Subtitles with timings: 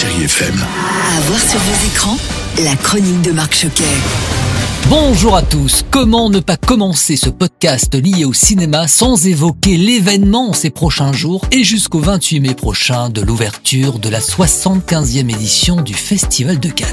[0.00, 0.54] Chérie FM.
[0.54, 2.16] À voir sur vos écrans,
[2.62, 3.82] la chronique de Marc Choquet.
[4.88, 5.84] Bonjour à tous.
[5.90, 11.44] Comment ne pas commencer ce podcast lié au cinéma sans évoquer l'événement ces prochains jours
[11.50, 16.86] et jusqu'au 28 mai prochain de l'ouverture de la 75e édition du Festival de Cannes.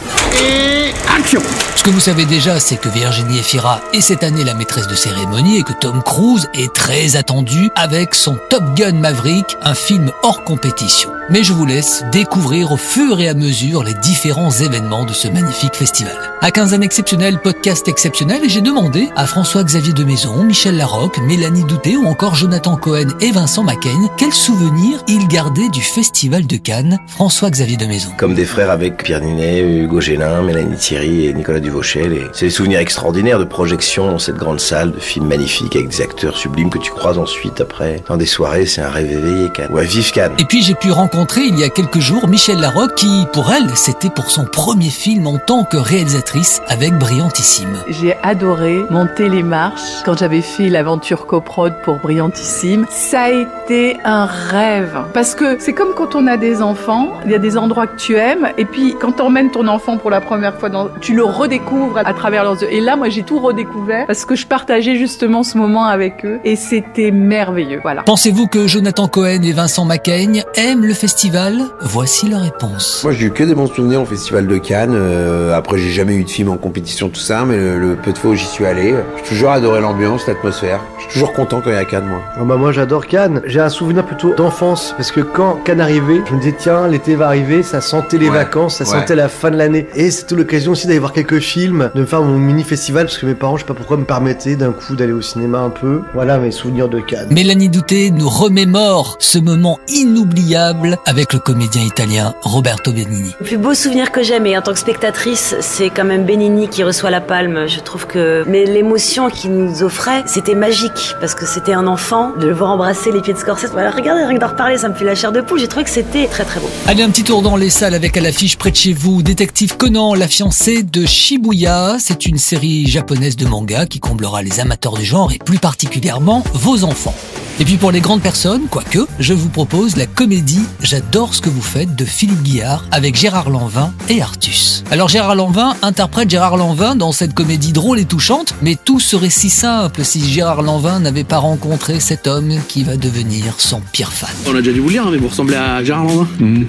[0.44, 1.44] Et action
[1.76, 4.96] Ce que vous savez déjà, c'est que Virginie Efira est cette année la maîtresse de
[4.96, 10.12] cérémonie et que Tom Cruise est très attendu avec son Top Gun Maverick, un film
[10.24, 11.12] hors compétition.
[11.28, 15.28] Mais je vous laisse découvrir au fur et à mesure les différents événements de ce
[15.28, 16.14] magnifique festival.
[16.42, 21.64] À quinzaine exceptionnelle, podcast exceptionnel, et j'ai demandé à François-Xavier de Maison, Michel Larocque, Mélanie
[21.64, 26.58] Douté ou encore Jonathan Cohen et Vincent Macaigne quels souvenirs ils gardaient du festival de
[26.58, 27.00] Cannes.
[27.08, 28.12] François-Xavier de Maison.
[28.20, 32.14] Comme des frères avec Pierre Ninet, Hugo Gélin, Mélanie Thierry et Nicolas Duvauchel.
[32.14, 35.90] Et c'est des souvenirs extraordinaires de projection dans cette grande salle, de films magnifiques avec
[35.90, 38.04] des acteurs sublimes que tu croises ensuite après.
[38.08, 39.72] Dans des soirées, c'est un rêve éveillé, Cannes.
[39.72, 40.34] Ouais, vive Cannes.
[40.38, 43.70] Et puis j'ai pu rencontrer il y a quelques jours Michel Larocque qui, pour elle,
[43.76, 47.78] c'était pour son premier film en tant que réalisatrice avec Brillantissime.
[47.88, 52.86] J'ai adoré monter les marches quand j'avais fait l'aventure coprod pour Brillantissime.
[52.90, 57.32] Ça a été un rêve parce que c'est comme quand on a des enfants, il
[57.32, 60.10] y a des endroits que tu aimes et puis quand tu emmènes ton enfant pour
[60.10, 62.72] la première fois, dans, tu le redécouvres à travers leurs yeux.
[62.72, 66.40] Et là, moi, j'ai tout redécouvert parce que je partageais justement ce moment avec eux
[66.44, 67.80] et c'était merveilleux.
[67.82, 68.04] Voilà.
[68.04, 73.02] Pensez-vous que Jonathan Cohen et Vincent Macaigne aiment le festival Voici la réponse.
[73.04, 74.96] Moi, j'ai eu que des bons souvenirs au Festival de Cannes.
[74.96, 78.12] Euh, après, j'ai jamais eu de film en compétition, tout ça, mais le, le peu
[78.12, 80.80] de fois où j'y suis allé, j'ai toujours adoré l'ambiance, l'atmosphère.
[80.98, 82.22] Je suis toujours content quand il y a Cannes, moi.
[82.36, 83.42] Ah bah moi j'adore Cannes.
[83.46, 87.14] J'ai un souvenir plutôt d'enfance parce que quand Cannes arrivait, je me disais tiens l'été
[87.16, 88.38] va arriver, ça sentait les Ouais.
[88.38, 89.00] vacances, ça Ouais.
[89.02, 92.06] sentait la fin de l'année et c'était l'occasion aussi d'aller voir quelques films, de me
[92.08, 94.72] faire mon mini festival parce que mes parents je sais pas pourquoi me permettaient d'un
[94.72, 96.02] coup d'aller au cinéma un peu.
[96.16, 97.28] Voilà mes souvenirs de Cannes.
[97.30, 103.32] Mélanie Douté nous remémore ce moment inoubliable avec le comédien italien Roberto Benigni.
[103.40, 106.68] Le plus beau souvenir que j'ai, mais en tant que spectatrice, c'est quand même Benigni
[106.68, 107.68] qui reçoit la palme.
[107.68, 112.32] Je trouve que, mais l'émotion qu'il nous offrait, c'était magique parce que c'était un enfant
[112.40, 113.72] de le voir embrasser les pieds de Scorsese.
[113.72, 115.60] Voilà, regardez, rien que d'en reparler, ça me fait la chair de poule.
[115.60, 116.70] J'ai trouvé que c'était très très beau.
[116.88, 119.78] Allez, un petit tour dans les salles avec à l'affiche près de chez vous Détective
[119.78, 121.98] Conan, la fiancée de Shibuya.
[122.00, 126.44] C'est une série japonaise de manga qui comblera les amateurs du genre et plus particulièrement
[126.54, 127.16] vos enfants.
[127.58, 131.50] Et puis pour les grandes personnes, quoique, je vous propose la comédie J'adore ce que
[131.50, 134.84] vous faites de Philippe Guillard avec Gérard Lanvin et Artus.
[134.92, 139.30] Alors Gérard Lanvin interprète Gérard Lanvin dans cette comédie drôle et touchante, mais tout serait
[139.30, 144.12] si simple si Gérard Lanvin n'avait pas rencontré cet homme qui va devenir son pire
[144.12, 144.30] fan.
[144.48, 146.28] On a déjà dû vous le dire, hein, mais vous ressemblez à Gérard Lanvin.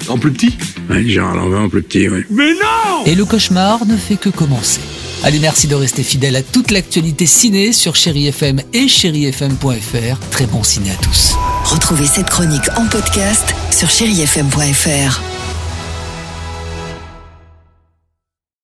[0.09, 0.57] En plus petit
[0.89, 2.25] Ouais, Gérard Lanvin en plus petit, ouais.
[2.31, 4.81] Mais non Et le cauchemar ne fait que commencer.
[5.25, 10.19] Allez, merci de rester fidèle à toute l'actualité ciné sur Chéri FM et chérifm.fr.
[10.31, 11.35] Très bon ciné à tous.
[11.65, 15.36] Retrouvez cette chronique en podcast sur chérifm.fr.